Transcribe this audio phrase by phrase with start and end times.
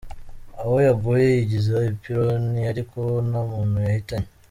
[0.59, 4.27] Aho yaguye yagiza ipironi, ariko bo nta muntu yahitanye.